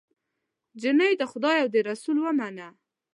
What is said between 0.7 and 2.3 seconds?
جینۍ د خدای او د رسول